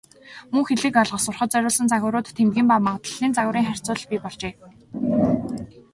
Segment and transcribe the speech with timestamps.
[0.53, 4.53] Мөн хэлийг ойлгох, сурахад зориулсан загварууд, тэмдгийн ба магадлалын загварын харьцуулал бий болжээ.